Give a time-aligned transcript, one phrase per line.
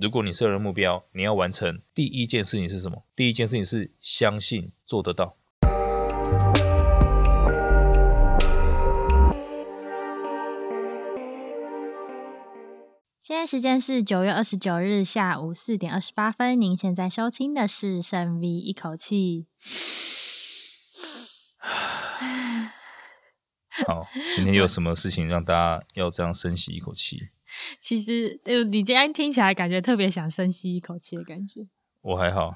[0.00, 3.04] 如果你设了目标，你要完成第一件事情是什么？
[3.14, 5.36] 第一件事情是相信做得到。
[13.20, 16.58] 现在时间是九月二十九日下午四点二十八分。
[16.58, 19.48] 您现在收听的是深 V 一口气。
[23.86, 27.28] 好，今天有什么事情让大家要这样深吸一口气？
[27.80, 31.66] 其实，呃，你今天听起来感觉特别想深吸一口气的感觉。
[32.02, 32.52] 我还好。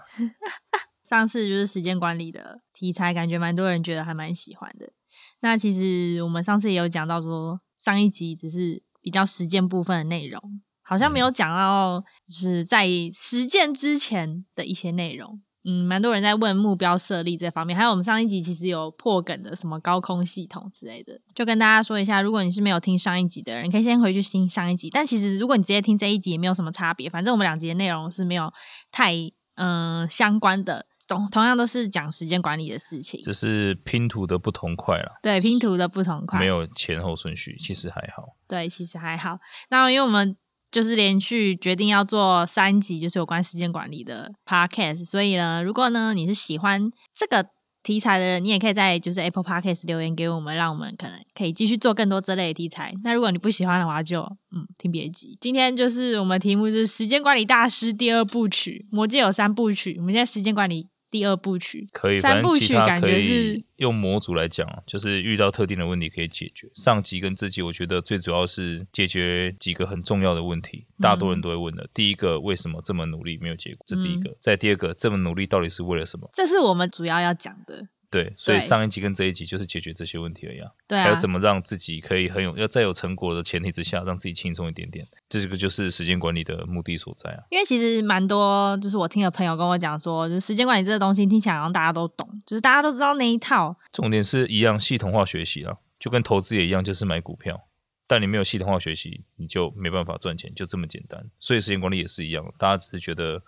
[1.09, 4.93] 上次就是时间管理的题材，感觉蛮多人觉得还蛮喜欢的。
[5.41, 8.83] 那其实我们上次也有讲到说，上一集只是。
[9.05, 10.41] 比较实践部分的内容，
[10.81, 15.43] 好像没有讲到，就是在实践之前的一些内容。
[15.65, 22.21] 嗯，蛮多人在问目标设立这方面，还有我们上一集其实有破梗的，什么高空系统之类的，就跟大家说一下。
[22.21, 24.91] 如果你是没有听上一集的人，你可以先回去听上一集。
[24.91, 28.53] 但其实如果你直接听这一集，也没有什么差别，反正我们两集的内容是没有
[28.93, 29.15] 太
[29.57, 30.87] 嗯、呃、相关的。
[31.07, 35.19] 同同样都是讲时间管理的事情，只是拼图的不同块了。
[35.23, 38.37] 对，拼图的不同块，没有前后顺序，其实还好。
[38.49, 39.39] 对，其实还好。
[39.69, 40.35] 那因为我们
[40.75, 47.47] 就是连续决定要做三集，就是有关时间管理的 podcast，所以呢，如果呢你是喜欢这个。
[47.85, 52.95] 题材的人，你也可以在就是 Apple Podcast 留言给我们，让我们可能可以继续做更多这类的题材。
[53.05, 55.37] 那如果你不喜欢的话就，嗯听别集。
[55.39, 60.89] 今天就是我们题目就是时间管理大师第二部曲，魔戒有三部曲，我们现在时间管理。
[61.15, 66.69] 第二部曲可以，三部曲感觉是用模组来讲，就是遇到特定的问题可以解决。
[66.75, 71.85] 上集跟这集，我觉得最主要是解决几个很重要的问题，大多人都会问的。
[71.85, 73.85] 嗯、第一个，为什么这么努力没有结果？
[73.87, 74.31] 这第一个。
[74.31, 76.29] 嗯、再第二个，这么努力到底是为了什么？
[76.35, 77.87] 这是我们主要要讲的。
[78.15, 80.61] 对，所以上一集跟这一集就是解决这些问题而已。
[80.87, 85.05] 对啊，还有怎么让自己可以很有，要在有成果的前提之下，让自己轻松一点点。
[85.29, 87.43] 这个就是时间管理的目的所在啊。
[87.51, 93.77] 因为其实蛮多，就是我听的朋友跟我讲说，就是时间管理这个东西听起来好像大家都懂，就是大家都知道那一套。
[93.93, 97.67] 重点是一样系统化学习了，就跟投资也一样，就是买股票。
[98.07, 101.21] 但你没有系统化学习，你就没办法赚钱，就这么简单。
[101.41, 103.43] 所以时间管理也是一样，大家只是觉得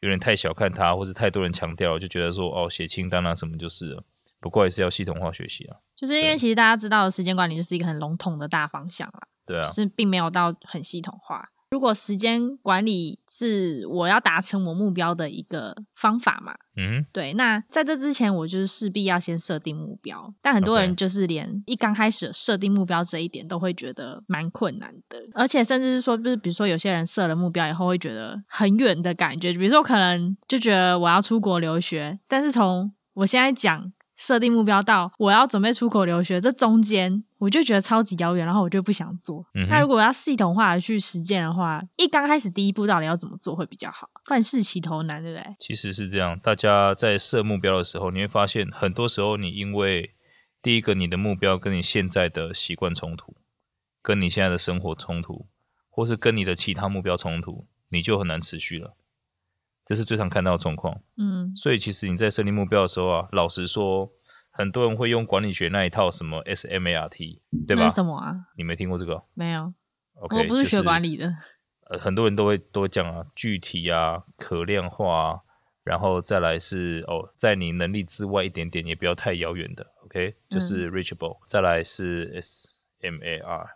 [0.00, 4.04] 有点太小看它，或是太多人强调，就觉得说哦，写清单啊什么就是了。
[4.38, 11.48] 不过也是要系统化学习啊，就是因为其实大家知道的时间管理就是一个很笼统的大方向啦，对啊，是并没有到很系统化。
[11.70, 33.92] 如果时间管理是我要达成我目标的一个方法嘛，嗯，对，那在这之前我就是势必要先设定目标，但很多人就是连一刚开始设定目标这一点都会觉得蛮困难的，而且甚至是说，就是比如说有些人设了目标以后会觉得很远的感觉，比如说可能就觉得我要出国留学，但是从我现在讲。
[34.18, 39.44] 设定目标到我要准备出国留学，这中间我就觉得超级遥远，然后我就不想做。
[39.54, 44.08] 嗯、那如果我要系统化的去实践的话，一刚开始第一步到底要怎么做会比较好？
[44.30, 45.56] 万事起头难，对不对？
[45.58, 50.14] 其实是这样，大家在设目标的时候，你会发现很多时候你因为
[50.62, 53.36] 第一个你的目标跟你现在的习惯冲突，
[54.02, 55.46] 跟你现在的生活冲突，
[55.90, 58.96] 或是跟你的其他目标冲突，你就很难持续了。
[59.84, 64.10] 这是最常看到的状况，嗯，所以其实你在设定目标的时候啊，老实说，
[64.56, 67.84] 很多人会用管理学那一套什么 SMART，对吧？
[67.84, 68.34] 那什么啊？
[68.56, 69.22] 你没听过这个？
[69.34, 69.74] 没有
[70.14, 71.34] ，okay, 我不是学管理的。
[71.90, 75.40] 呃，很多人都会都会讲啊，具体啊，可量化啊，
[75.84, 81.44] 然后再来是哦，在你能力之外一点点，也不要太遥远的，OK，就是 reachable，嗯。
[81.46, 82.42] 再来是
[83.02, 83.66] SMAR，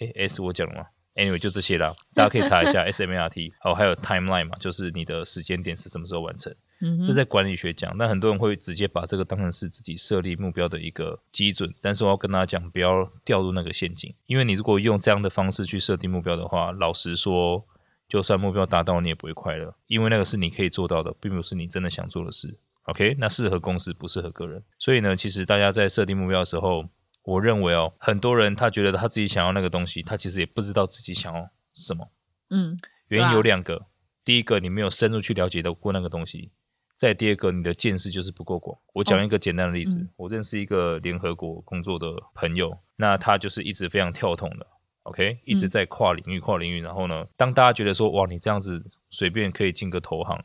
[0.00, 6.52] 诶，S 我讲了吗？Anyway，就这些啦，大家可以查一下 SMART，哦，还有 timeline 嘛，就是你的时间点是什么时候完成，
[6.84, 17.64] 嗯哼，这在管理学讲，那很多人会直接把这个当成是自己设立目标的一个基准，但是我要跟大家讲，不要掉入那个陷阱，因为你如果用这样的方式去设定目标的话，老实说，
[18.08, 22.58] 就算目标达到，你也不会快乐，因为那个是你可以做到的，并不是你真的想做的事。
[22.84, 26.86] OK，那适合公司，不适合个人，所以呢，其实大家在设定目标的时候。
[27.26, 32.06] 我认为哦，很多人他觉得他自己想要那个东西，他其实也不知道自己想要什么。
[32.50, 32.78] 嗯，
[33.08, 33.86] 原因有两个，
[34.22, 36.50] 第一个你没有深入去了解到过那个东西，
[36.96, 38.78] 再第二个你的见识就是不够广。
[38.92, 44.66] 我讲一个简单的例子，哦嗯、我认识一个联合国工作的朋友，那他就是一直非常跳痛的
[45.02, 46.80] ，OK，一直在跨领域跨领域。
[46.80, 50.44] 然后呢，当大家觉得说哇，你这样子随便可以进个投行，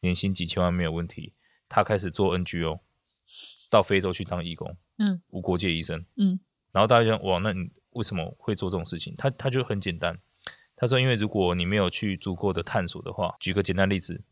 [0.00, 1.34] 年薪几千万没有问题，
[1.68, 2.80] 他开始做 NGO，
[3.70, 4.76] 到非洲去当义工。
[4.98, 6.04] 嗯，无国界医生。
[6.16, 6.40] 嗯，
[6.72, 9.14] 然后大家想哇，那你为什么会做这种事情？
[9.18, 10.18] 他他就很简单，
[10.76, 14.22] 他说，因为如果你没有去足够的探索的话，举个简单例子，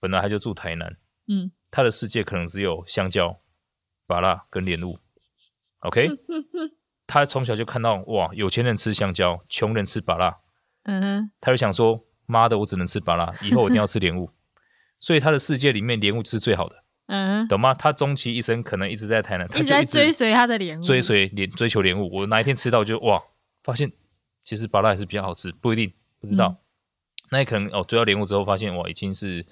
[0.00, 0.96] 本来他就住台南，
[1.28, 3.40] 嗯，他的世界可能只有香蕉、
[4.06, 4.98] 芭乐跟莲雾。
[5.80, 6.08] OK，
[7.06, 10.36] 他从小就看到哇，有钱人吃香蕉，穷人吃芭乐。
[10.84, 14.30] 嗯哼，他就想说，妈的，我只能吃芭乐，以后我一定要吃莲雾。
[14.98, 17.74] 所以他的世界里面，莲雾是最好的，嗯，懂吗？
[17.74, 22.08] 他终其一生可能一直在台南，他就一直在追随他的莲雾，追随莲追求莲雾。
[22.10, 23.22] 我哪一天吃到就哇，
[23.62, 23.92] 发现
[24.44, 26.48] 其实芭乐还是比较好吃，不一定不知道。
[26.48, 26.58] 嗯、
[27.32, 29.44] 那也可能哦，追到莲雾之后发现哇，已经是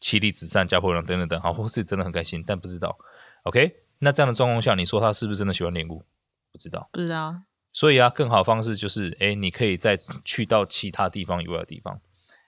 [0.00, 2.96] 妻离子散、家破人亡等等等，好，或是真的很开心，但不知道。
[3.44, 6.04] OK，那这样的状况下，你说他是不是真的喜欢莲雾？
[6.52, 7.34] 不知道，不知道。
[7.72, 12.00] 所以啊，更好的方式就是，哎，你可以再去到其他地方以外的地方。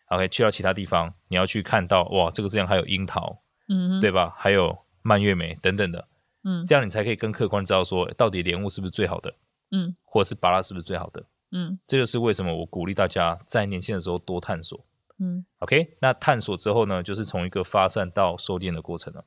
[0.07, 4.35] OK，去到其他地方，你要去看到哇，这个这样还有樱桃，嗯，对吧？
[4.39, 6.09] 还有蔓越莓等等的，
[6.45, 9.35] 嗯，这样你才可以更客观知道说，到底莲雾是不是最好的，
[9.71, 11.23] 嗯，或者是芭乐是不是最好的，
[11.53, 14.83] 嗯，这就是为什么我鼓励大家在年轻的时候多探索，
[15.19, 19.25] 嗯，OK，那探索之后呢，就是从一个发散到收敛的过程了。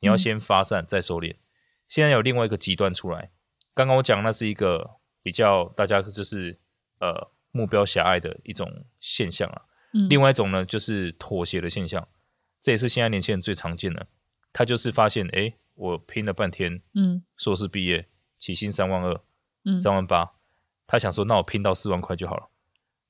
[0.00, 1.36] 你要先发散再收敛，
[1.88, 3.30] 现在有另外一个极端出来，
[3.74, 6.58] 刚刚我讲那是一个比较大家就是
[7.00, 9.62] 呃目标狭隘的一种现象啊。
[9.92, 12.06] 嗯、另外一种呢，就是妥协的现象，
[12.62, 14.06] 这也是现在年轻人最常见的。
[14.52, 19.20] 他就是发现，哎，我拼了半天，嗯，硕士毕业，起薪三万二，
[19.64, 20.32] 嗯，三万八，
[20.86, 22.48] 他想说，那我拼到四万块就好了，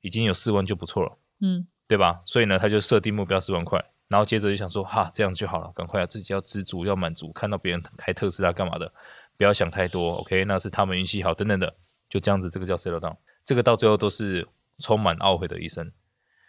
[0.00, 2.22] 已经有四万就不错了，嗯，对吧？
[2.24, 8.92] 所以呢，他就设定目标四万块，然后接着就想说，哈，这样就好了，赶快啊，自己要知足，要满足，看到别人开特斯拉干嘛的，
[9.36, 11.74] 不要想太多，OK，那是他们运气好，等等的，
[12.08, 14.46] 就这样子，这个叫 settle down，这个到最后都是
[14.78, 15.90] 充满懊悔的一生。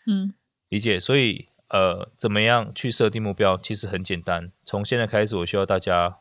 [0.06, 0.36] 嗯，
[0.70, 1.00] 理解。
[1.00, 3.58] 所以，呃，怎么样去设定目标？
[3.58, 4.52] 其实很简单。
[4.64, 6.20] 从现在开始，我需要大家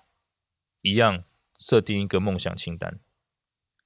[0.81, 1.25] 一样
[1.59, 2.91] 设定一个梦想清单。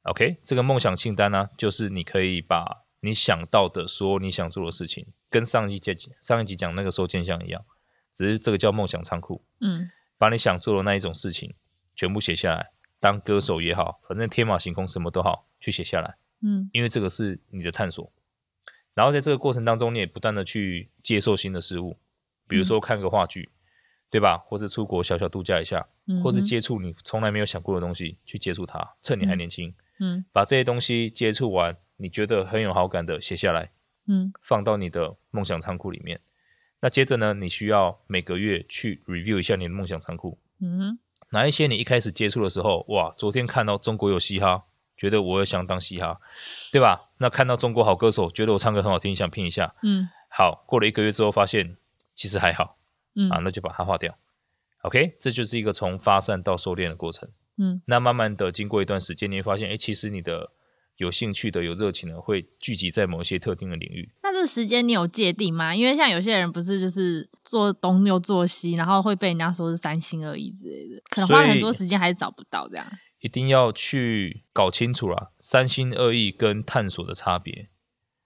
[0.02, 7.62] OK，这个梦想清单呢、啊，就是你可以把你想到的所有你想做的事情，跟上一集上一集讲那个收件箱一样，
[8.10, 9.44] 只是这个叫梦想仓库。
[9.60, 11.54] 嗯，把你想做的那一种事情
[11.94, 16.16] 全部写下来，当歌手也好，反正天马行空什么都好，去写下来。
[16.40, 18.10] 嗯，因为这个是你的探索。
[18.94, 21.98] 然后在这个过程当中，你也不断的去接受新的事物，
[22.48, 23.58] 比如说看个话剧，嗯、
[24.08, 24.38] 对吧？
[24.38, 33.70] 或者出国小小度假一下，嗯、或者接触你从来没有想过的东西，去接触它，趁你还年轻，嗯，把这些东西接触完，你觉得很有好感的写下来，
[34.06, 36.20] 嗯，放到你的梦想仓库里面。
[36.80, 40.98] 那接着呢，你需要每个月去 review 一下你的梦想仓库，嗯，
[41.30, 44.64] 哪一些你一开始接触的时候，哇，昨天看到中国有嘻哈。
[44.96, 46.20] 觉得我也想当嘻哈，
[46.70, 47.10] 对吧？
[47.18, 49.74] 那看到中国好歌手，觉得我唱歌很好听，想拼一下。
[49.82, 51.76] 嗯，好，过了一个月之后，发现
[52.14, 52.78] 其实还好。
[53.16, 54.16] 嗯，啊，那就把它划掉。
[54.82, 57.28] OK，这就是一个从发散到收敛的过程。
[57.58, 60.52] 嗯，那慢慢的经过一段时间，你会发现，哎，其实你的
[60.96, 64.08] 有兴趣的、有热情的，会聚集在某一些特定的领域。
[64.22, 65.74] 那这个时间你有界定吗？
[65.74, 72.86] 因为像有些人不是就是做东又做西，然后会被人家说是三心二意之类的，可能花了很多时间还是找不到这样。
[73.20, 77.70] 一定要去搞清楚啦，三心二意跟探索的差别。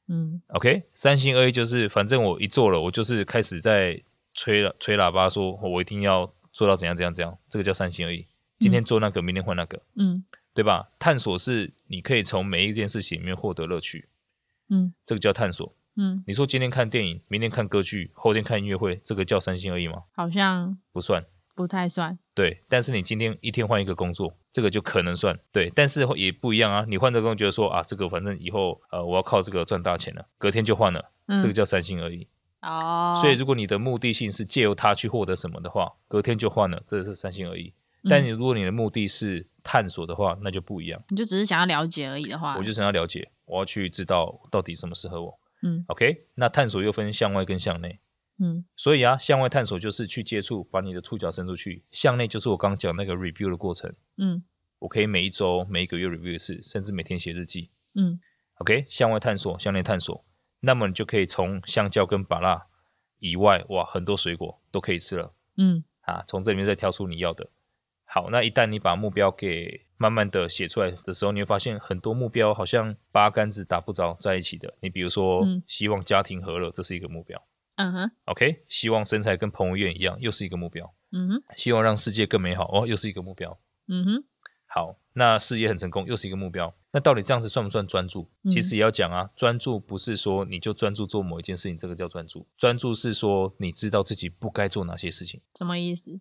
[0.08, 4.02] 嗯，OK，三心二意就是反正我一做了，我就是开始在
[4.34, 8.26] 吹了吹喇叭说，说我一定要做到怎样怎样怎样，这个叫三心二意。
[8.58, 10.24] 今天做那个，嗯、明天换那个，嗯，
[10.58, 10.88] 对吧？
[10.98, 14.08] 探索是你可以从每一件事情里面获得乐趣，
[14.70, 15.72] 嗯，这个叫探索。
[15.94, 20.02] 嗯，你说今天看电影，明天看歌剧，后天看音乐会，这个叫三心二意吗？
[20.16, 21.24] 好像不算。
[21.54, 26.84] 不太算，对，但是你今天一天换一个工作，这个就可能算，对，但是也不一样啊。
[26.88, 32.26] 你换这个工作，觉得说啊，这个反正以后呃，我要靠这个赚大钱了，隔天就换了，嗯、这个叫三心二意。
[32.62, 37.72] 哦，所以如果你的目的性是借由它去获得什么的话，隔天就换了，这个是三心二意。
[38.08, 41.02] 但你如果你的目的是探索的话，那就不一样。
[41.08, 45.38] 你就只是想要了解而已的话，我就想要了解，我要去知道到底什么适合我。
[45.62, 47.98] 嗯，OK，那探索又分向外跟向内。
[48.40, 53.92] 嗯，所以啊，向外探索就是去接触，把你的触角伸出去；向内就是我刚刚讲那个 review 的过程。
[54.16, 54.44] 嗯，
[54.78, 57.70] 我可以每一周、每一个月 review 一次，甚至每天写日记。
[57.96, 58.20] 嗯
[58.58, 60.24] ，OK，向外探索，向内探索，
[60.60, 62.62] 那么你就可以从香蕉跟芭乐
[63.18, 65.34] 以外，哇，很多水果都可以吃了。
[65.56, 67.50] 嗯，啊，从这里面再挑出你要的。
[68.10, 74.72] 好，那一旦你把目标给慢慢的写出来的时候，你会发现很多目标好像八竿子打不着在一起的。
[74.80, 77.40] 你比如说，嗯、希望家庭和乐，这是一个目标。
[77.76, 80.92] 嗯哼，OK，希望身材跟彭于晏一样，又是一个目标。
[81.12, 83.56] 嗯哼，希望让世界更美好，哦，又是一个目标。
[83.88, 84.24] 嗯哼，
[84.66, 86.74] 好，那事业很成功，又是一个目标。
[86.90, 88.26] 那到底这样子算不算专注？
[88.42, 92.46] 嗯、其实也要讲啊，专注不是说你就专注做某一件事情，这个叫专注。
[92.56, 95.42] 专注是说你知道自己不该做哪些事情。
[95.56, 96.18] 什么意思？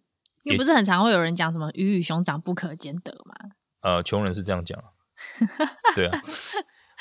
[0.47, 3.35] 因为不是很常会有人讲什么鱼与熊掌不可兼得吗？
[3.81, 4.81] 呃，穷人是这样讲，
[5.95, 6.21] 对啊。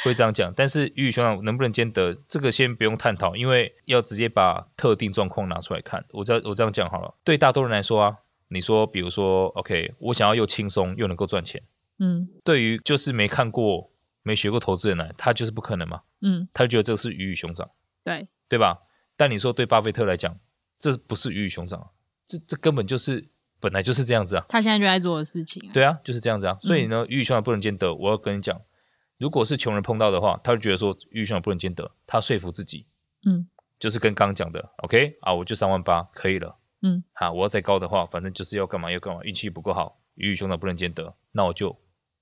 [0.04, 6.04] 会这样讲，但是鱼与熊掌能不能兼得，这个先不用探讨，因为要直接把特定状况拿出来看。
[6.10, 11.62] 我这我这样讲好了，对大多人来说啊，你说比如说，OK，我想要又轻松又能够赚钱，
[11.98, 13.90] 嗯，对于就是没看过、
[14.22, 17.70] 没学过投资的人来，他就是不可能嘛，嗯，他就觉得这个是鱼与熊掌，
[18.04, 18.80] 对，对吧？
[19.16, 20.38] 但你说对巴菲特来讲，
[20.78, 21.88] 这不是鱼与熊掌，
[22.26, 23.26] 这这根本就是
[23.66, 24.46] 本来就是这样子啊。
[24.48, 25.72] 他现在就在做的事情啊。
[25.74, 26.56] 对啊，就是这样子啊。
[26.60, 27.92] 所以呢，鱼与熊掌不能兼得。
[27.92, 28.62] 我要跟你讲，
[29.18, 32.86] 如果是穷人碰到的话，他就觉得说鱼与熊掌不能兼得，他说服自己，
[33.26, 33.48] 嗯，
[33.80, 41.76] 就是跟刚刚讲的，OK 啊，我就三万八可以了，嗯，好，我要再高的话，反正就是要干嘛要干嘛，运气不够好，鱼与熊掌不能兼得，那我就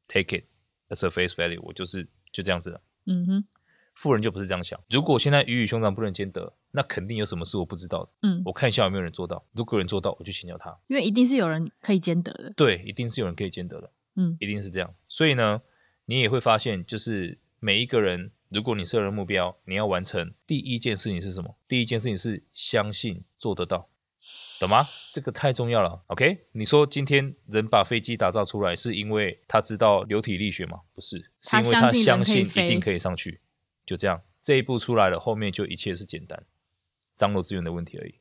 [0.09, 0.45] take it
[0.89, 3.45] as a face value，我就是就这样子了，嗯哼。
[3.95, 4.79] 富人就不是这样想。
[4.91, 8.11] 如果现在鱼与熊掌不能兼得，那肯定有什么是我不知道的。
[8.23, 9.45] 嗯，我看一下有没有人做到。
[9.53, 10.77] 如果有人做到，我就请教他。
[10.89, 12.53] 因为一定是有人可以兼得的。
[12.57, 13.91] 对，一定是有人可以兼得的。
[14.17, 14.95] 嗯，一定是这样。
[15.09, 15.63] 所以呢，
[16.07, 21.57] 你也会发现，就是每一个人，如果你设了目标，你要完成第一件事情是什么？
[21.69, 23.89] 第一件事情是相信做得到，
[24.61, 24.83] 懂吗？
[25.13, 26.03] 这个太重要了。
[26.09, 30.81] OK，你说今天人把飞机打造出来，是因为他知道流体力学吗？
[30.95, 33.41] 不是，是因为他相信一定可以上去。
[33.87, 36.45] 就这样，这一步出来了，后面就一切是简单，
[37.17, 38.15] 张罗资源的问题而已。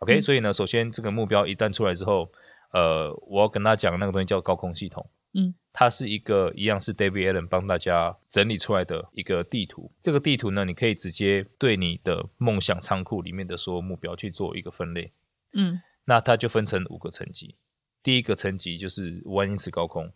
[0.00, 2.30] OK，、嗯、所以呢，首先这个目标一旦出来之后，
[2.72, 9.90] 呃，我要跟他讲那个东西叫高空系统，嗯，它是一个一样是 David Allen 帮大家整理出来的一个地图。
[10.02, 15.12] 这个地图呢，你可以直接对你的梦想仓库里面的所有目标去做一个分类，
[15.54, 17.56] 嗯，那它就分成五个层级。
[18.02, 20.12] 第一个层级就是五万英尺高空，嗯、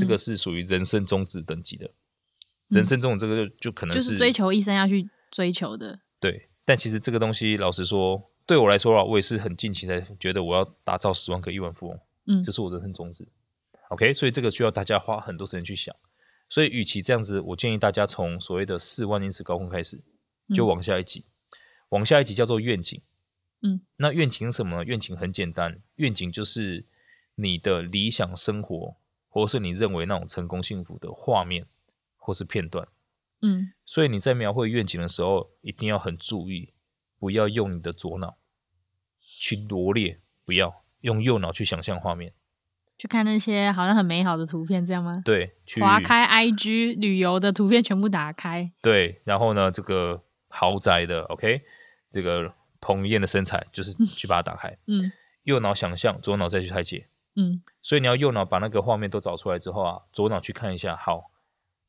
[0.00, 1.90] 这个是属于人生终止等级的。
[2.68, 6.48] 人生中这个就就可能是、就是追求一生要去追求的，对。
[6.64, 13.28] 但其实这个东西，老实说，对我来说啊，我也是很近期才觉得我要打造十万个亿万富翁，嗯，这是我人生宗旨。
[13.90, 15.94] OK，所以这个需要大家花很多时间去想。
[16.48, 20.02] 所以，与其这样子，我建议大家从所谓的四万英尺高空开始，
[20.54, 21.26] 就往下一级，嗯、
[21.90, 23.00] 往下一级叫做愿景。
[23.62, 24.84] 嗯，那愿景是什么呢？
[24.84, 26.84] 愿景很简单，愿景就是
[27.36, 28.96] 你的理想生活，
[29.28, 31.66] 或者是你认为那种成功幸福的画面。
[32.26, 32.88] 或是片段，
[33.40, 36.72] 嗯，所以你在描绘愿景的时候，一定要很注意，
[37.20, 38.36] 不要用你的左脑
[39.20, 42.32] 去罗列，不要用右脑去想象画面，
[42.98, 45.12] 去看那些好像很美好的图片，这样吗？
[45.24, 51.62] 对，去划开 IG 旅游的图片全部打开，对，然后呢，这个豪宅的，OK，
[52.12, 55.12] 这个彭于晏的身材，就是去把它打开，嗯，
[55.44, 57.06] 右脑想象，左脑再去拆解，
[57.36, 61.30] 嗯，所以你要右脑把那个画面都找出来之后啊，左脑去看一下，好。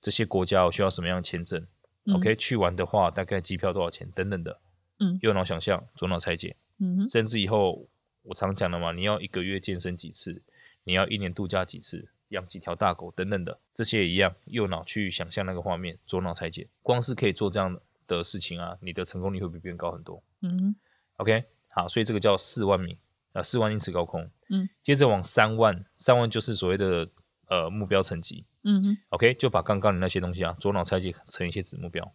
[0.01, 1.66] 这些国家我需要什么样的签证？
[2.06, 4.60] 嗯，OK，去玩的话大概机票多少钱等等的。
[5.00, 6.56] 嗯，右脑想象，左脑拆解。
[6.80, 7.88] 嗯哼，甚至以后
[8.24, 10.42] 我常讲的嘛，你要一个月健身几次，
[10.84, 14.34] 你要一年度假几次，养几条大狗等等的，这些也一样。
[14.46, 16.68] 右脑去想象那个画面，左脑拆解。
[16.82, 20.24] 光是可以做这样的事情啊，你的成功率会比别人高很多。
[20.42, 20.75] 嗯哼
[21.18, 22.98] ，OK，好，所以这个叫四万米
[23.34, 24.30] 啊，四万英尺高空。
[24.50, 27.08] 嗯，接着往三万，三万就是所谓的
[27.48, 28.46] 呃目标层级。
[28.63, 32.13] 嗯哼，OK，就把刚刚的那些东西啊，左脑拆解成一些子目标。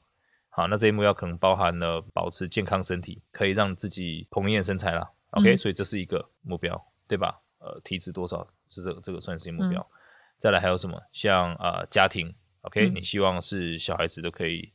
[0.50, 5.10] 好，那这些目标可能包含了保持健康身体，可以让自己彭于晏身材啦。
[5.30, 7.40] OK，、嗯、所以这是一个目标，对吧？
[7.58, 9.80] 呃，体脂多少是这个这个算是一个目标。
[9.80, 9.96] 嗯、
[10.38, 11.00] 再来还有什么？
[11.12, 14.72] 像啊、呃、家庭，OK，、嗯、你希望是小孩子都可以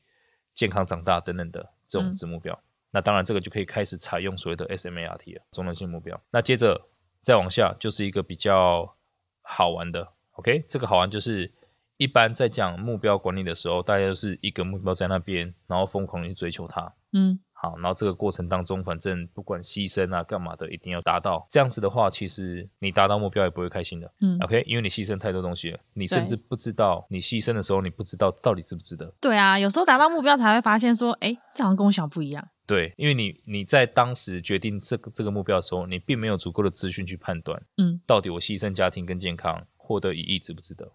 [0.55, 2.55] 健康长大等等的这种子目标。
[2.55, 6.19] 嗯、那当然这个就可以开始采用所谓的 SMART 了，中等性目标。
[6.31, 6.89] 那接着
[7.21, 8.95] 再往下就是一个比较
[9.43, 11.51] 好玩的，OK，这个好玩就是。
[12.00, 16.94] 一般在讲目标管理的时候，大家就是一个目标在那边，然后疯狂的去追求它。
[17.13, 21.48] 嗯，好，然后这个过程当中，反正不管牺牲啊干嘛的，一定要达到。
[21.50, 24.13] 这样子的话，其实你达到目标也不会开心的。
[24.22, 29.12] 嗯，OK，因为你牺牲太多东西了，你甚至不知道你牺牲的时候，你不知道到底值不值得。
[29.20, 32.48] 对啊，有时候达到目标才会发现说，哎，这好像跟我想不一样。
[32.67, 40.91] 对，因为你你在当时决定这个这个目标的时候，你并没有足够的资讯去判断，嗯，到底我牺牲家庭跟健康获得一亿值不值得。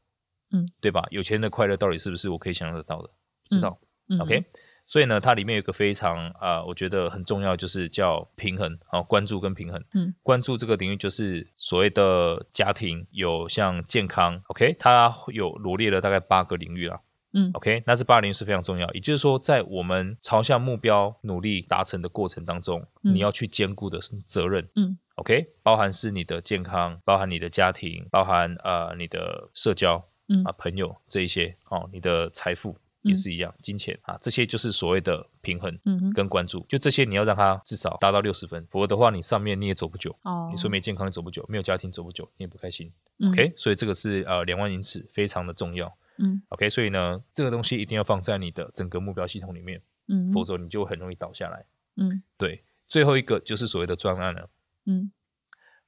[0.53, 1.03] 嗯，对吧？
[1.11, 3.09] 有钱人的快乐到底是不是我可以想象得到的？
[3.49, 3.79] 不知道。
[4.11, 4.45] 嗯嗯、OK，
[4.87, 9.83] 所以呢，它里面有一个非常啊、呃，我觉得很重要，就是叫平衡啊，关注跟平衡。
[9.95, 14.43] 嗯，关注这个领域就是所谓的家庭，有像健康。
[14.49, 17.01] OK，它有罗列了大概八个领域啦。
[17.33, 18.93] 嗯，OK，那这八个领域是非常重要。
[18.93, 24.69] 也就是说，在我们朝向目标努力达成的过程当中，嗯、你要去兼顾的是责任。
[24.77, 30.05] 嗯，OK，包含是你的健康，包含你的家庭，包含呃你的社交。
[30.29, 40.17] 嗯啊，朋友这一些哦，你的财富也是一样，嗯、金钱啊，这些就是所谓的平衡，嗯跟关注，嗯、就这些你要让它至少达到六十分，否则的话，你上面你也走不久。
[40.23, 42.91] 哦，你说没健康你走不久，没有家庭走不久，你也不开心。
[43.19, 45.93] 嗯、OK，所以这个是呃两万英尺非常的重要。
[46.19, 51.67] 嗯，OK，所以呢，这个东西一定要放在你的整个目标系统里面，嗯，否则你就很容易倒下来。
[51.97, 54.49] 嗯，对，最后一个就是所谓的专案了。
[54.87, 55.13] 嗯，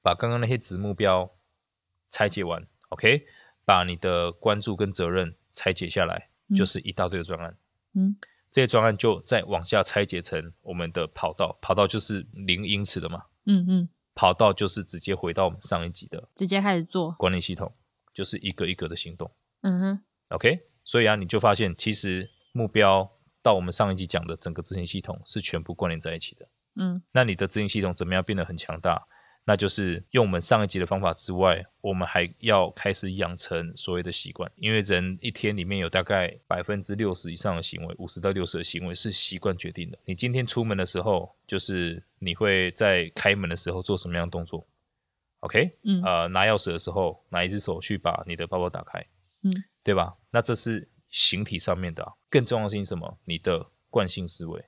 [0.03, 1.31] 把刚刚那些子目标
[2.11, 3.27] 拆解完，OK。
[3.67, 7.57] 把你的关注跟责任拆解下来，嗯、就是一大堆的专案。
[7.95, 8.15] 嗯，
[8.51, 13.25] 这些专案就再往下拆解成我们的跑道，跑道就是零英尺的嘛。
[13.47, 17.75] 嗯嗯，跑道就是直接回到我们上一集的，直接开始做管理系统，
[18.13, 19.35] 就是一个一个的行动。
[19.63, 23.11] 嗯哼，OK，所以啊，你就发现其实目标
[23.41, 26.47] 到我们上一集讲的整个执行系统是全部关联在一起的。
[26.77, 29.07] 嗯，那你的执行系统怎么样变得很强大？
[29.47, 39.99] 那就是用我们上一集的方法之外，我们还要开始养成所谓的习惯，因为人一天里面有大概百分之六十以上的行为，五十到六十的行为是习惯决定的。
[40.07, 44.67] 你今天出门的时候，就是你会在开门的时候做什么样的动作
[45.41, 49.07] ？OK，嗯，呃，拿钥匙的时候，拿一只手去把你的包包打开，
[49.43, 49.53] 嗯，
[49.83, 50.15] 对吧？
[50.31, 53.19] 那这是形体上面的啊，更重要的是什么？
[53.27, 54.65] 你的惯性思维。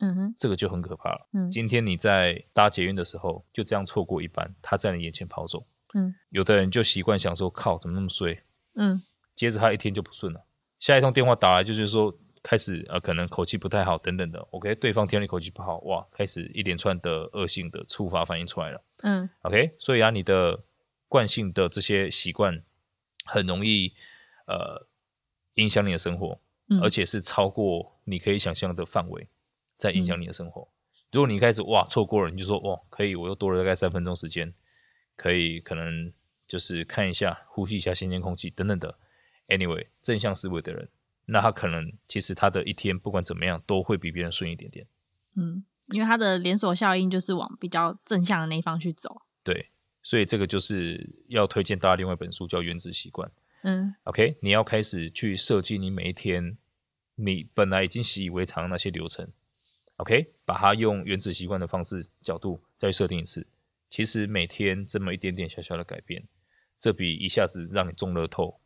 [0.00, 1.28] 嗯哼，这个就很可怕了。
[1.32, 5.66] 嗯，今天你在搭捷运的时候，就这样错过一班，他在你眼前跑走。
[5.94, 8.42] 嗯，有的人就习惯想说，靠，怎么那么衰？
[8.74, 9.02] 嗯，
[9.34, 10.44] 接着他一天就不顺了。
[10.78, 14.40] 下一通电话打来，就是说开始呃，可能口气不太好等等的。
[14.52, 18.82] OK，对方听到你口气不好，哇，开始一连串的恶性的触发反应出来了。
[19.02, 20.62] 嗯，OK，所以啊，你的
[21.08, 22.62] 惯性的这些习惯
[23.26, 23.92] 很容易
[24.46, 24.86] 呃
[25.54, 29.28] 影响你的生活，嗯，而且是超过你可以想象的范围。
[29.80, 30.60] 在影响你的生活。
[30.60, 30.70] 嗯、
[31.12, 34.52] 如果你一开始哇错过了，你就说哇可以，我又多了大概三分钟时间，
[35.16, 36.12] 可以可能
[36.46, 38.98] 就是看一下、呼吸一下新鲜空气等等的。
[39.48, 40.88] Anyway，正向思维的人，
[41.24, 44.86] 那他可能其实他的一天不管怎么样都会比别人顺一点点。
[45.34, 49.22] 嗯，因为他的连锁效应就是往比较正向的那一方去走。
[49.42, 49.70] 对，
[50.02, 53.28] 所以这个就是要推荐大家另外一本书叫《原子习惯》。
[53.62, 56.56] 嗯，OK，你要开始去设计你每一天
[57.16, 59.28] 你本来已经习以为常的那些流程。
[60.00, 63.46] OK，把它用原子习惯的方式角度再设定一次。
[63.90, 66.26] 其实每天这么一点点小小的改变，
[66.78, 68.60] 这比一下子让你中乐透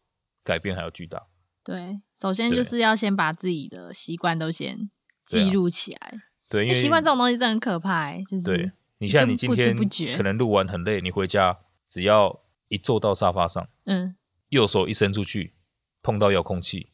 [0.44, 1.26] 改变还要巨大。
[1.64, 4.90] 对，首先就是要先把自己的习惯都先
[5.24, 6.22] 记录起来。
[6.48, 9.76] 对，因为习惯这种东西真的很可怕，就是对你像你今天
[10.16, 14.14] 可能录完很累，你回家只要一坐到沙发上，嗯，
[14.50, 15.54] 右手一伸出去
[16.00, 16.90] 碰到遥控器，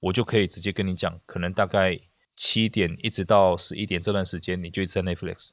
[0.00, 1.98] 我就可以直接跟你讲，可能大概。
[2.38, 5.50] 七点一直到十一点这段时间，你就一直在 Netflix，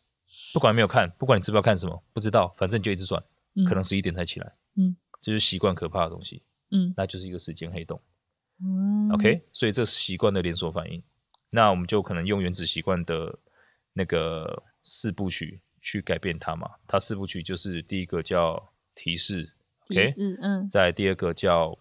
[0.54, 3.24] 不管没有看，不管你知不知道看什么，不知道，反正你就一直转，
[3.56, 8.00] 嗯、可能十一点才起来，嗯，这就是习惯可怕的东西，嗯，那就是一个时间黑洞，
[8.62, 11.02] 嗯，OK，所以这是习惯的连锁反应，
[11.50, 13.36] 那我们就可能用原子习惯的
[13.94, 19.52] 那个四部曲去改变它嘛，它四部曲就是第一个叫提示
[19.90, 21.76] ，OK，嗯，再第二个叫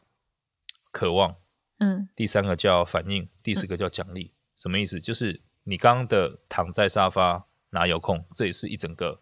[0.90, 1.36] 渴望，
[1.80, 4.32] 嗯，第三个叫反应，第四个叫奖励。
[4.32, 5.00] 嗯什么意思？
[5.00, 9.20] 就是你刚刚的躺在沙发拿遥控，这也是一整个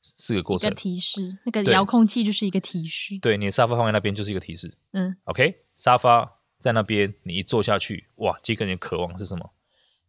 [0.00, 0.68] 四个过程。
[0.68, 3.18] 一个提示，那个遥控器就是一个提示。
[3.20, 4.76] 对，你的沙发放在那边就是一个提示。
[4.92, 9.52] 嗯，OK，沙发在那边，你一坐下去，哇，这个人渴望是什么？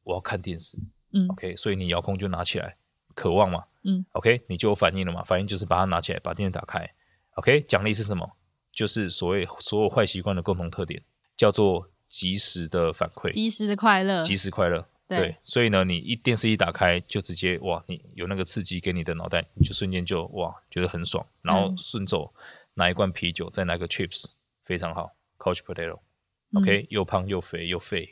[0.03, 0.77] 我要看电视。
[1.11, 2.75] 嗯，OK，所以你遥控就拿起来，
[3.13, 3.63] 渴望嘛。
[3.83, 5.23] 嗯，OK，你就有反应了嘛？
[5.23, 6.89] 反应就是把它拿起来，把电视打开。
[7.35, 8.37] OK，奖励是什么？
[8.71, 11.03] 就是所谓所有坏习惯的共同特点，
[11.37, 11.89] 叫做。
[12.13, 22.31] 及时的反馈，及时的快乐，及时快乐，对，对，所以呢，你一电视一打开，就直接哇，你有那个刺激给你的脑袋，就瞬间就哇，觉得很爽，然后顺走
[22.75, 24.25] 拿一罐啤酒，再拿个 chips，
[24.63, 26.85] 非常好，couch potato，OK，、okay?
[26.91, 28.07] 又胖又肥又废，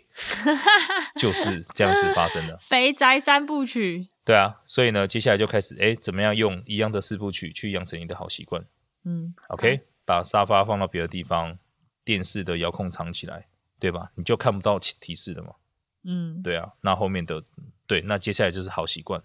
[1.20, 8.66] 就是这样子发生的， 肥宅三部曲，对啊，所以呢，接下来就开始，哎，怎么样用一样的四部曲去养成你的好习惯？
[9.06, 11.56] 嗯，OK，、嗯、把沙发放到别的地方，
[12.04, 13.46] 电视的遥控藏起来。
[13.82, 14.12] 对吧？
[14.16, 15.56] 你就看不到提示了嘛。
[16.04, 16.72] 嗯，对啊。
[16.82, 17.44] 那后面的，
[17.88, 19.22] 对，那接下来就是好习惯，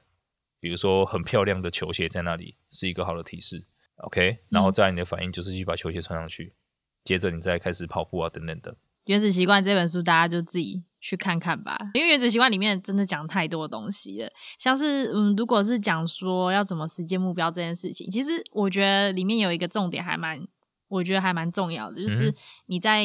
[0.58, 3.66] 比如说很漂亮的球鞋在那里是一个好的提示
[3.98, 4.38] ，OK。
[4.48, 6.56] 然后再来你的反应就是去把球鞋穿上去，嗯、
[7.04, 8.74] 接着你再开始跑步啊等等的。
[9.04, 20.46] 原子习惯这本书大家就自己去看看吧，因为原子习惯里面真的讲太多东西了，像是嗯，如果是讲说要怎么实现目标这件事情，其实我觉得里面有一个重点还蛮，
[20.88, 22.34] 我觉得还蛮重要的，就是
[22.66, 23.04] 你在。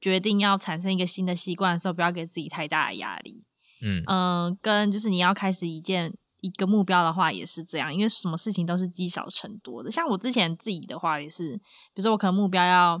[0.00, 3.44] 决定要产生一个新的习惯的时候，不要给自己太大的压力。
[3.80, 9.90] 嗯嗯、呃，跟就是你要开始一件一个目标的话，也是这样，因为什么事情都是积少成多的。
[9.90, 11.56] 像我之前自己的话，也是，
[11.94, 13.00] 比如说我可能目标要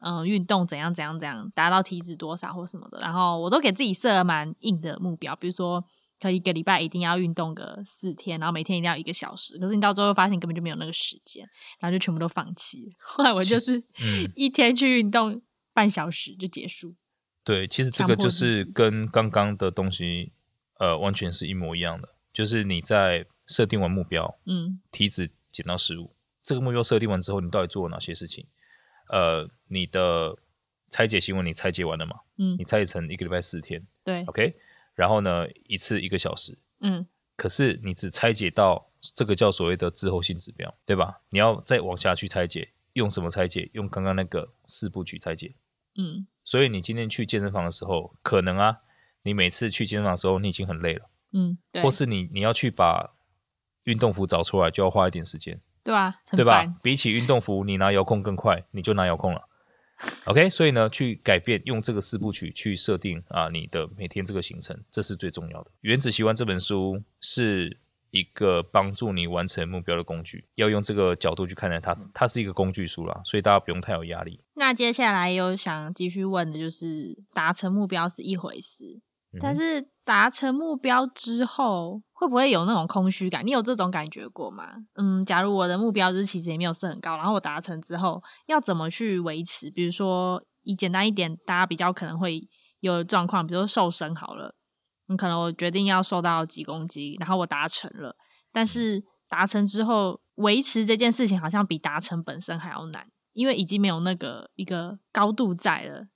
[0.00, 5.84] 嗯、呃、运动怎样怎样怎样，达到体脂多少或什么的，然后我都给自己设了蛮硬的目标，比如说
[6.20, 9.56] 可以一个礼拜一定要运动个四天，然后每天一定要一个小时。
[9.58, 11.46] 可是你到最后发现根本就没有那个时间，
[11.78, 12.92] 然后就全部都放弃。
[13.04, 13.80] 后来我就是
[14.34, 15.40] 一天去运动。
[15.72, 16.94] 半小时就结束。
[17.44, 20.32] 对，其实这个就是跟刚刚的东西，
[20.78, 22.14] 呃，完全是一模一样的。
[22.32, 28.46] 就是你在设定完目标，嗯，体脂减到十五，这个目标设定完之后，你到底做了哪些事情？
[29.08, 30.36] 呃，你的
[30.90, 32.20] 拆解行为你拆解完了吗？
[32.36, 34.54] 嗯，你拆解成一个礼拜四天，对，OK。
[34.94, 37.06] 然后呢一次一个小时，嗯，
[37.36, 41.20] 可是你只拆解到这个叫所谓的滞后性指标，对吧？
[41.30, 43.70] 你要再往下去拆解，用什么拆解？
[43.72, 45.54] 用刚刚那个四部曲拆解，
[45.96, 48.78] 嗯，所以你今天去健身房的时候，可能啊，
[49.22, 53.14] 你每次去健身房的时候，你已经很累了，嗯，对，或是你你要去把
[53.84, 56.64] 运动服找出来，就要花一点时间，对啊，对吧？
[56.82, 59.48] 比起运动服，你拿遥控更快，你就拿遥控了。
[60.24, 65.70] OK，所以呢，去改变用这个四部曲去设定啊，你的每天这个行程，这是最重要的。
[65.82, 67.78] 原子习惯这本书是
[68.10, 74.40] 一个帮助你完成目标的工具，要用这个角度去看待它，它是一个工具书啦，所以大家不用太有压力。
[74.54, 79.00] 那接下来有想继续问的就是，达成目标是一回事。
[79.40, 83.46] 但是达成目标之后，会不会有那种空虚感？
[83.46, 84.64] 你有这种感觉过吗？
[84.96, 89.70] 嗯，假如我的目标就是其实也没有设很高，然后我达成之后，要怎么去维持？
[89.70, 92.40] 比如说以简单一点，大家比较可能会
[92.80, 94.56] 有的状况，比如说瘦身好了，
[95.10, 98.16] 你可能我决定要瘦到几公斤，然后我达成了，
[98.52, 106.06] 但是达成之后维持这件事情好像比达成本身还要难，因为已经没有那个一个高度在了。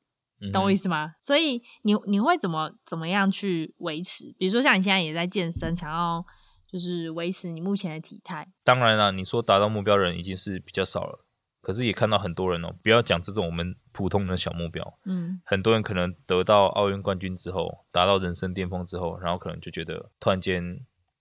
[0.53, 1.07] 懂我意思吗？
[1.07, 4.33] 嗯、所以你你会怎么怎么样去维持？
[4.39, 6.23] 比如说像你现在也在健身，想要
[6.71, 8.47] 就是维持你目前的体态。
[8.63, 11.24] 当然了，你说达到目标人已经是比较少了，
[11.64, 12.77] 可是也看到很多人哦、喔。
[12.83, 20.79] 不要讲这种我们普通的小目标，嗯，很多人可能得到奥运冠军之后，达到人生巅峰之后，然后可能就觉得突然间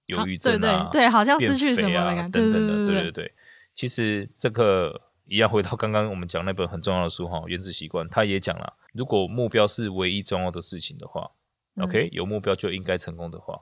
[0.08, 3.34] 忧郁症啊，啊对对对，好像失去什么了、啊、等等的，对对对。
[3.74, 8.74] 其实这个一样回到刚刚我们讲那本很重要的书哈，《原子习惯》，他也讲了。
[8.94, 11.32] 如果目标是唯一重要的事情的话，
[11.76, 13.60] 嗯，OK，有目标就应该成功的话，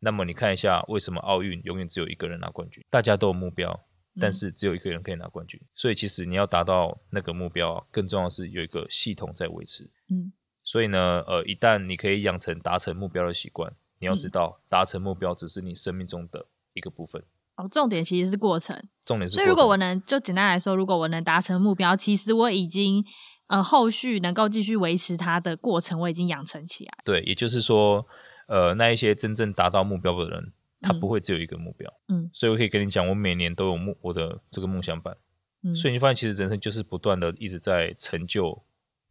[0.00, 2.84] 那么你看一下为什么奥运永远只有一个人拿冠军？
[2.90, 3.80] 大家都有目标，
[4.20, 5.60] 但是只有一个人可以拿冠军。
[5.62, 9.84] 嗯，所以其实你要达到那个目标啊，更重要的是有一个系统在维持。
[10.10, 17.22] 嗯，所以呢，呃，一旦你可以养成达成目标的习惯，你要知道达成目标只是你生命中的一个部分。
[17.56, 18.76] 哦，重点其实是过程。
[19.04, 19.34] 重点是。
[19.34, 23.04] 所以如果我能就简单来说，如果我能达成目标，其实我已经。
[23.48, 26.92] 呃，后续能够继续维持它的过程，我已经养成起来。
[27.02, 28.06] 对，也就是说，
[28.46, 31.92] 呃，那一些真正达到目标的人，他不会只有一个目标。
[32.08, 35.16] 嗯，所以我可以跟你讲，我每年都有目我的这个梦想版。
[35.62, 38.62] 嗯，所以你发现，其实人生就是不断的一直在成就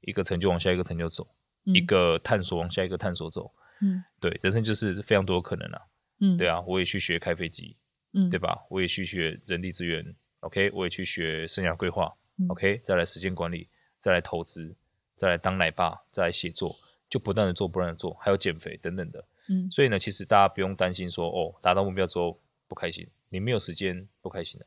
[0.02, 1.28] 一个成就往下一个成就走，
[1.66, 3.52] 嗯，一个探索往下一个探索走。
[3.82, 5.82] 嗯，对，人生就是非常多可能啊。
[6.20, 7.76] 嗯，对啊，我也去学开飞机，
[8.14, 8.66] 嗯，对吧？
[8.70, 13.68] 我也去学人力资源，OK，我也去学生涯规划，嗯，OK，再来时间管理，
[14.00, 14.76] 再来投资。
[15.18, 16.76] 再来当奶爸，再来写作，
[17.10, 19.26] 就不断的做，不断的做，还有减肥等等的。
[19.50, 24.66] 嗯，所以呢，其实大家不用担心说，哦，达到目标之后不开心，你没有时间不开心的，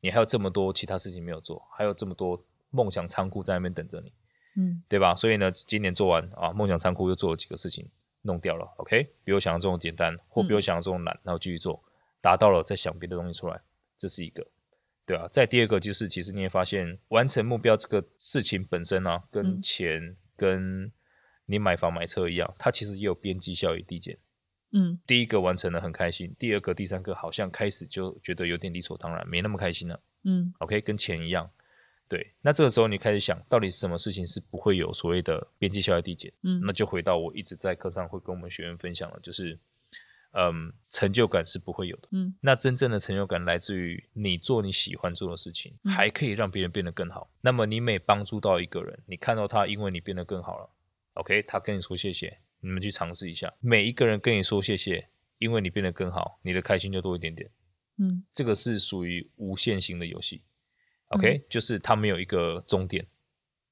[0.00, 4.12] 你还有这么多其他事情没有做，还有这么多梦想仓库在那边等着你，
[4.56, 5.14] 嗯，对吧？
[5.14, 7.88] 所以呢，今年做完啊，梦想仓库又做了几个事情，
[8.22, 11.82] 弄掉了，OK，比我想象中简单，或比我想象中难，然后继续做，
[12.20, 13.60] 达到了再想别的东西出来，
[13.96, 14.46] 这是一个。
[15.06, 20.92] 对啊，再第二个就是，其实你也发现，完成目标这个事情本身啊，跟钱、跟
[21.48, 24.16] 你买房买车一样，它其实也有边际效益递减。
[24.72, 29.98] 嗯，第一个完成了很开心，第二个、第三个好像开始就觉得有点理所当然，没那么开心了。
[30.24, 31.50] 嗯，OK，跟钱一样。
[32.06, 36.32] 对，那这个时候你开始想到底什么事情是不会有所谓的边际效益递减？
[36.42, 39.58] 嗯，那就回到我一直在课上会跟我们学员分享的，就是。
[40.32, 42.08] 嗯，成就感是不会有的。
[42.12, 47.30] 嗯，那真正的成就感来自于你做你喜欢做的事情，嗯、还可以让别人变得更好。
[47.40, 50.68] 那么你每帮助到一个人，你看到他因为你变得更好了
[51.18, 53.52] ，OK，他跟你说谢谢，你们去尝试一下。
[53.60, 57.50] 每一个人跟你说谢谢，因为你变得更好，你的开心就多一点点。
[57.98, 60.42] 嗯，这个是属于无限型的游戏
[61.08, 63.06] ，OK，、嗯、就是它没有一个终点，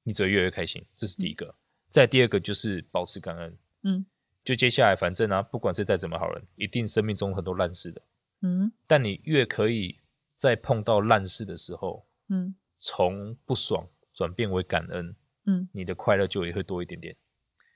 [0.03, 0.85] 你只会越来越开心。
[0.97, 1.47] 这是第一个。
[1.47, 1.55] 嗯、
[1.91, 3.59] 再第二个就是保持感恩。
[3.83, 4.07] 嗯。
[4.45, 8.01] 就接下来，反正啊，不管是再怎么好人，一定生命中很多烂事的。
[8.43, 9.99] 嗯，但你越可以
[10.37, 17.17] 在碰到烂事的时候，嗯，从不爽转变为感恩，嗯，你的快乐就也会多一点点。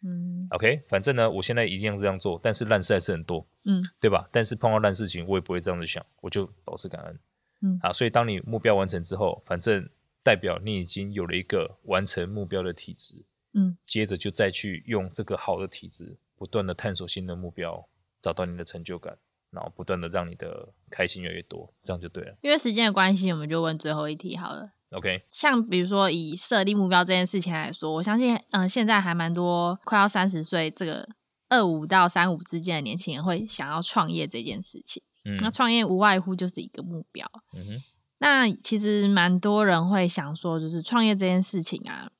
[0.02, 4.28] 嗯，OK，反正呢，我现在一定要这样做，但是烂事还是很多，嗯，对吧？
[4.32, 7.18] 但是碰到烂事情，我也不会这样子想，我就保持感恩。
[7.62, 9.88] 嗯，好，所以当你目标完成之后，反正
[10.22, 13.24] 代表你已经有了一个完成目标的体质。
[13.52, 16.16] 嗯，接着就再去用这个好的体质。
[16.36, 17.86] 不断的探索新的目标，
[18.22, 19.18] 找到你的成就感，
[19.50, 22.34] 然后不断的让你的开心越来越多，这样就对了。
[22.40, 24.72] 因为时间的关系，我们就问最后一题好了。
[24.92, 31.08] OK，像比如说以设立目标这件事情来说，我相信，嗯、呃，现在还蛮多快要三十岁，这个
[31.48, 35.02] 二五到三五之间的年轻人会想要创业这件事情。
[35.24, 37.26] 嗯，那创业无外乎就是一个目标。
[37.54, 37.82] 嗯哼，
[38.18, 42.10] 那其实蛮多人会想说，就是创业这件事情啊，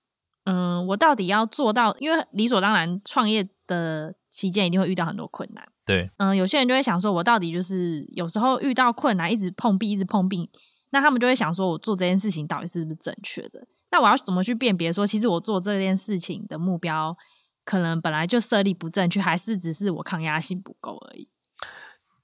[0.45, 1.97] 嗯，我到底要做到？
[1.99, 3.49] 因为理所当然创业。
[3.71, 5.65] 的期间一定会遇到很多困难。
[5.87, 10.51] 对，嗯，有些人就会想说，我到底就是有时候遇到困难，一直碰壁，一直碰壁，
[10.91, 13.67] 那他们就会想说，我做这件事情到底是不是正确的？
[13.91, 17.17] 那我要怎么去辨别说，其实我做这件事情的目标
[17.65, 21.29] 可能本来就设立不正确，还是只是我抗压性不够而已？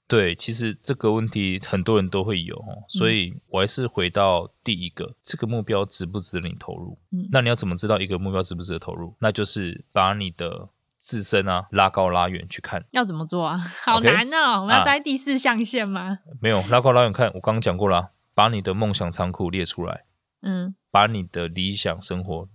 [0.07, 6.97] 对，其实这个问题很多人都会有，所以我还是回到第一个，嗯、这个目标值不值得你投入？
[7.11, 9.13] 嗯，那你要怎么知道一个目标值不值得投入？
[9.19, 12.85] 那就是把你的自身啊拉高拉远去看。
[12.91, 13.57] 要怎么做啊？
[13.83, 14.61] 好难哦！Okay?
[14.61, 16.01] 我们要在第四象限吗？
[16.01, 20.05] 啊、没有，拉高拉远看，我刚刚讲过了，把你的梦想仓库列出来，
[20.43, 22.47] 嗯，把你的理想生活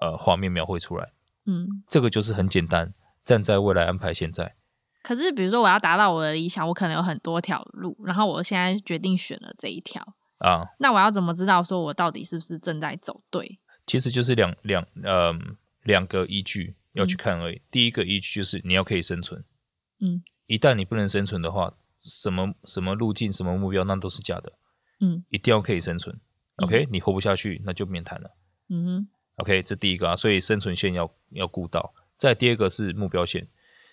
[0.00, 1.12] 呃画面描绘出来，
[1.46, 2.92] 嗯，这个就是很简单，
[3.24, 4.56] 站在未来安排现在。
[5.04, 10.02] 可是，比如说我要达到我的理想，我可能有很多条路，然后我现在决定选了这一条
[10.38, 10.66] 啊。
[10.80, 13.60] 那我要怎么知道说我到底是不是正在走对？
[13.86, 15.32] 其实就是两两呃
[15.84, 17.54] 两个依据要去看而已。
[17.54, 19.44] 嗯、第一个依据就是你要可以生存，
[20.00, 24.57] 嗯，一旦你不能生存的话，什么什么路径、什么目标那都是假的，
[25.00, 26.18] 嗯，一定要可以生存。
[26.56, 28.30] OK，、嗯、你活不下去那就免谈了，
[28.68, 31.94] 嗯哼，OK，这第一个啊，所以生存线要要顾到。
[32.16, 33.46] 再第二个是目标线。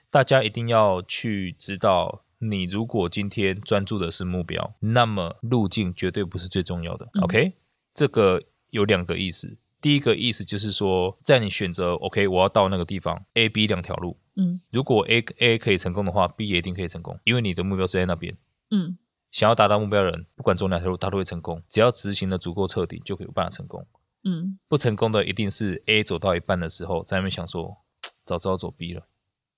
[0.10, 7.06] 大家一定要去知道，你如果今天专注的是目标，那么路径绝对不是最重要的。
[7.14, 7.54] 嗯、OK，
[7.94, 9.58] 这个有两个意思。
[9.82, 18.36] 第一个意思就是说，在你选择 OK，我要到那个地方 A、B 两条路，嗯，如果 A A 可以成功的话，B 也一定可以成功，因为你的目标是在那边。
[18.72, 18.98] 嗯，
[19.36, 21.62] 想要达到目标的人，不管走哪条路，他都会成功。
[21.70, 23.86] 只要执行的足够彻底，就可以有办法成功。
[24.24, 27.76] 嗯，不成功的一定是 A 走到一半的时候，在那边想说，
[28.24, 29.06] 早知道走 B 了。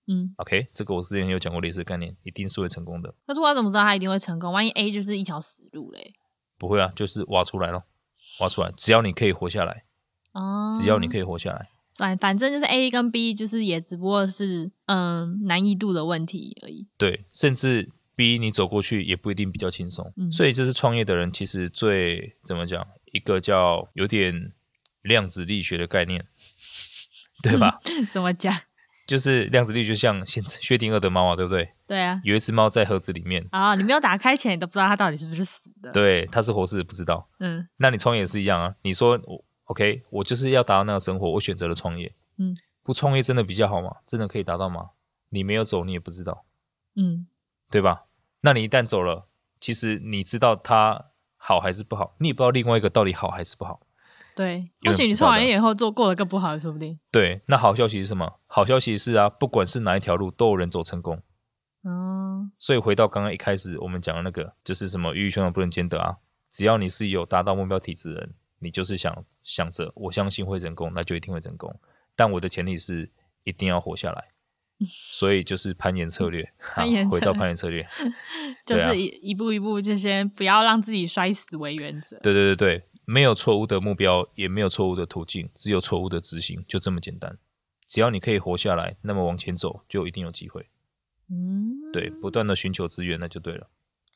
[0.08, 3.13] 嗯，OK，这个我之前有讲过类似的概念，一定是会成功的。
[3.28, 4.52] 可是我怎么知道他一定会成功？
[4.52, 6.16] 万一 A 就是一条死路嘞？
[6.58, 7.84] 不会啊，就是挖出来咯，
[8.42, 9.84] 挖出来，只要你可以活下来，
[10.32, 16.88] 哦，只要你可以活下来，反反正就是 A 跟 B 就是也只不过是嗯难易度的问题而已。
[16.98, 20.12] 对，甚至 B 你走过去也不一定比较轻松。
[20.18, 24.52] 嗯，所以这是创业的人其实最怎么讲，一个叫有点
[25.04, 26.26] 量子力学的概念，
[27.44, 27.80] 对吧？
[27.86, 28.54] 嗯， 怎么讲？
[29.06, 31.70] 就是量子力学，就像薛定谔的猫啊，对不对？
[31.88, 35.92] 对啊，有一只猫在盒子里面啊，你没有打开前，你都不知道它到底是不是死的。
[35.92, 37.30] 对，它是活是不知道。
[37.40, 38.76] 嗯，那你创业也是一样啊。
[38.82, 42.14] 你说我 OK，我就是要达到那个生活，我选择了创业。
[42.38, 43.98] 嗯，不创业真的比较好吗？
[44.08, 44.90] 真的可以达到吗？
[45.30, 46.46] 你没有走，你也不知道。
[46.96, 47.28] 嗯，
[47.70, 48.07] 对吧？
[48.41, 49.28] 那你一旦走了，
[49.60, 53.82] 其实你知道他好还是不好，你也不知道另外一个到底好还是不好。
[54.36, 56.95] 对，或许你创完业以后做过了更不好，说不定。
[57.12, 58.39] 对，那好消息是什么？
[58.45, 61.19] 好消息是啊，不管是哪一条路，都有人走成功。
[61.82, 62.47] 哦。
[62.60, 66.15] 所以回到刚刚一开始我们讲的那个，就是什么鱼与熊掌不能兼得啊。
[66.52, 71.76] 只要你是有达到目标体质的人，你就是想想着，我相信会成功，那就一定会成功。
[72.15, 73.12] 但我的前提是
[73.43, 74.23] 一定要活下来。
[74.86, 77.88] 所以就是攀岩策略， 攀岩回到攀岩策略，
[78.66, 82.20] 就是一一步一步，就先不要让自己摔死为原则。
[82.20, 82.84] 对对对对。
[83.10, 87.38] 没有错误的目标，也没有错误的途径，只有错误的执行，就这么简单。
[87.88, 90.68] 只要你可以活下来，那么往前走就一定有机会。
[91.30, 93.70] 嗯，对，不断的寻求资源，那就对了。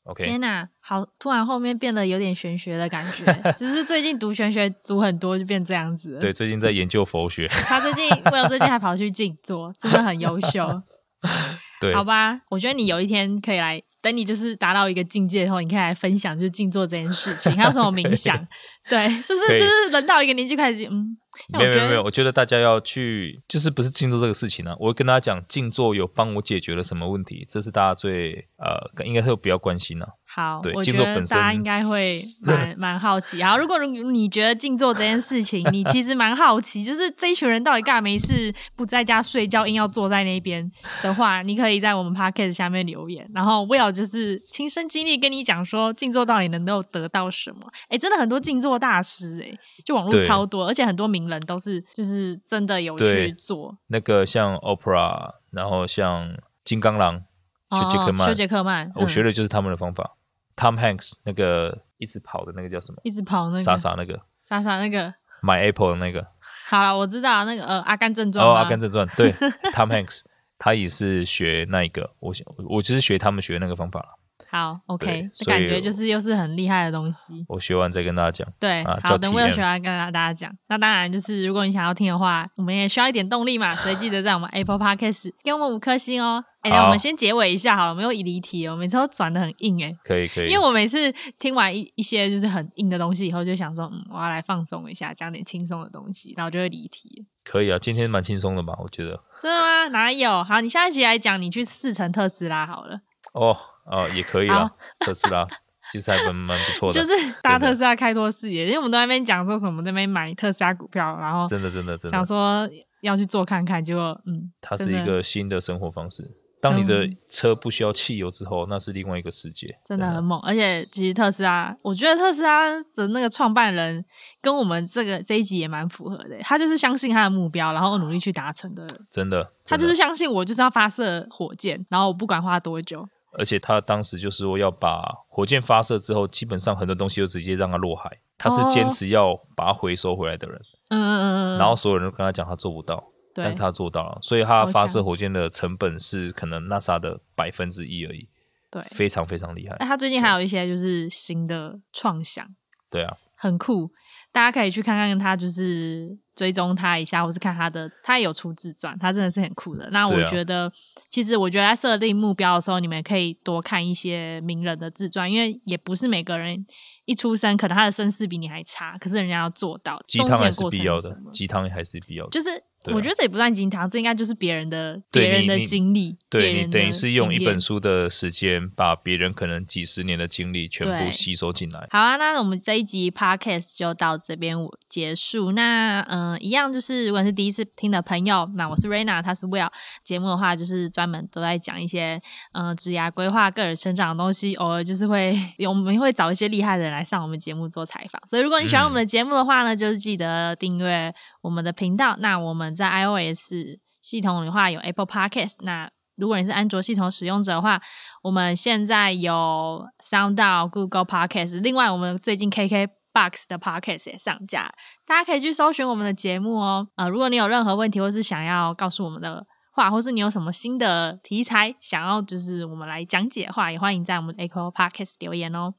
[0.03, 0.25] OK。
[0.25, 3.25] 天哪，好，突然后面变得有点玄学的感觉。
[3.59, 6.17] 只是最近读玄学读很多，就变这样子。
[6.19, 7.47] 对，最近在研究佛学。
[7.47, 10.81] 他最近，为了最近还跑去静坐，真的很优秀。
[11.79, 13.81] 对，好吧，我觉得你有一天可以来。
[14.01, 18.35] 等你就是达到一个境界以后，你可以来分享，就是静坐这件事情，还有什么冥想，
[18.89, 21.17] 对，是不是就是人到一个年纪开始，嗯，
[21.57, 24.77] 没有没有没有，我觉得大家要去，就是不是静坐这个事情呢、啊？
[24.79, 30.11] 我会跟大家讲，静坐有帮我解决了什么问题，这是大家最呃，应该会比较关心呢、啊。
[30.33, 33.43] 好，对，我觉得大家应该会 蛮蛮好奇。
[33.43, 40.71] 好，如果如你觉得静坐这件事情，你其实蛮好奇，就是这一群人到底干没事，不在家睡觉，硬要坐在那边
[41.03, 47.67] 的话，你可以在我们 podcast 下面留言，然后 Will 就是亲身经历跟你讲说，静坐到底能够得到什么？
[47.89, 53.77] 哎、欸，真的很多静坐大师、欸，哎，就网络超多，而且很多名人都是就是真的有去做。
[53.87, 57.21] 那个像 Oprah，然后像金刚狼，
[57.69, 60.15] 哦、学杰克曼，学杰克曼，我学的就是他们的方法。
[60.55, 62.99] Tom Hanks 那个一直跑的那个叫什么？
[63.03, 66.25] 一直跑那个傻傻那个傻傻那个买 Apple 的那个。
[66.69, 69.31] 好了，我知道那个呃《阿甘正传》哦，《阿甘正传》对，
[69.73, 70.21] Tom Hanks
[70.57, 72.33] 他也是学那一个，我
[72.69, 74.07] 我就是学他们学的那个方法了。
[74.51, 77.45] 好，OK，感觉就是又是很厉害的东西。
[77.47, 78.53] 我学完再跟大家讲。
[78.59, 80.51] 对，啊、好，等我有学完跟大家讲。
[80.67, 86.43] 那当然就是如果你想要听的话，我们也需要一点动力嘛，所以记得在我们 Apple Podcast 给我们五颗星哦。
[86.63, 89.97] 哎、欸，那我们先结尾一下好了，我们又离题了，我每次都转的很硬哎、欸。
[90.03, 90.49] 可以可以。
[90.49, 97.25] 因为我每次听完一一些就是很硬的东西以后，就想说，嗯，我要来放松一下，讲点轻松的东西，然后就会离题。
[97.45, 98.75] 可以啊，今天蛮轻松的吧？
[98.83, 99.19] 我觉得。
[99.41, 99.87] 真的吗？
[99.87, 100.43] 哪有？
[100.43, 102.99] 好，你下一集来讲，你去试乘特斯拉好了。
[103.33, 105.47] 哦哦，也可以啊，特斯拉
[105.91, 106.99] 其实还蛮蛮不错的。
[107.01, 112.69] 就是搭特斯拉开拓视野，因为我们都在那边讲说什么，那边买特斯拉股票，然后真的真的真的想说
[113.01, 116.23] 要去做看看，结果嗯，它是一个新的生活方式。
[116.61, 120.39] 当你的车不需要汽油之后，嗯、那是另外一个世界，真的很猛。
[120.41, 124.05] 而且其实特斯拉，我觉得特斯拉的那个创办人
[124.39, 126.37] 跟我们这个这一集也蛮符合的。
[126.43, 128.85] 他就是相信他的目标，然后努力去达成的。
[129.09, 133.09] 真的，他就是相信我就是要发射火箭，然后我不管花多久。
[133.37, 138.09] 而且他当时就是说要把火箭发射之后，基本上很多东西就直接让它落海。
[138.37, 140.61] 他是坚持要把它回收回来的人。
[140.89, 141.59] 嗯嗯嗯嗯。
[141.59, 143.03] 然后所有人都跟他讲，他做不到。
[143.33, 148.27] 但是他做到了，所以他发射火箭的成本是可能 NASA 的百分之一而已，
[148.69, 149.77] 对，非常非常厉害。
[149.79, 152.45] 那他最近还有一些就是新的创想，
[152.89, 153.89] 对啊，很酷，
[154.33, 156.09] 大家可以去看看他，就是
[156.41, 159.87] 追踪他一下，或是看他的，他也有出自传，他真的是很酷的。
[159.91, 160.71] 那我觉得，啊、
[161.07, 166.65] 其实我觉得在设定目标的时候，你们可以多看一些名人的自传，因为也不是每个人。
[167.05, 170.01] 一出生，可能他的身世比你还差，可是人家要做到。
[170.07, 172.29] 鸡汤还是必要的，鸡汤还是必要的。
[172.29, 172.49] 就是、
[172.85, 176.15] 啊、我觉得这也不算鸡汤，这应该就是别人的别人的经历。
[176.29, 181.87] 对，你等于是用一本书的时间，把别人可能几十年的经历全部吸收进来。
[181.89, 184.55] 好啊，那我们这一集 podcast 就到这边
[184.87, 185.51] 结束。
[185.53, 189.71] 那嗯、呃，一样就是，如果是第一次听的朋友，那我是 Raina，他是 Will。
[190.03, 192.21] 节目的话，就是专门都在讲一些
[192.53, 194.53] 嗯、呃，职涯规划、个人成长的东西。
[194.55, 195.35] 偶尔就是会，
[195.67, 196.91] 我们会找一些厉害的人。
[196.91, 202.17] 来上我们节目做采访，所以如果你喜欢我们的节目的话呢，嗯、就是记得订阅我们的频道。
[202.19, 203.53] 那我们在 iOS
[204.01, 207.81] 系统的话有 Apple Podcast，那如果你是安卓系统使用者的话，
[208.23, 214.71] 我们现在有 SoundOn、Google Podcast，另外我们最近 KK Box 的 Podcast 也上架，
[215.05, 216.87] 大家可以去搜寻我们的节目哦。
[216.95, 225.73] 呃，如果你有任何问题，或是想要告诉我们的话，或是你有什么新的题材想要就是我们来讲解的话，也欢迎在我们 Apple Podcast 留言哦。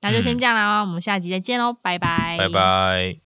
[0.00, 3.31] 那就先这样了，嗯、我们下集再见喽，拜拜，拜拜。